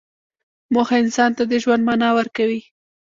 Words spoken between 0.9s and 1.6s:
انسان ته د